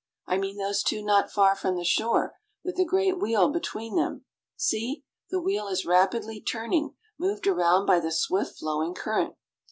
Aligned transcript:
I 0.25 0.37
mean 0.39 0.57
those 0.57 0.81
two 0.81 1.03
not 1.03 1.29
far 1.31 1.55
from 1.55 1.75
the 1.75 1.83
shore, 1.83 2.33
with 2.63 2.75
the 2.75 2.83
great 2.85 3.19
wheel 3.21 3.51
between 3.51 3.95
them. 3.97 4.25
See! 4.55 5.03
the 5.29 5.39
wheel 5.39 5.67
is 5.67 5.85
rapidly 5.85 6.41
turning, 6.41 6.95
moved 7.19 7.45
around 7.45 7.85
by 7.85 7.99
the 7.99 8.11
swift 8.11 8.57
flowing 8.57 8.95
current. 8.95 9.35